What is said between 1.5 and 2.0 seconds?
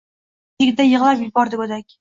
goʻdak.